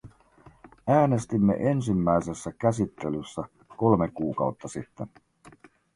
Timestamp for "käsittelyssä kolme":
2.59-4.09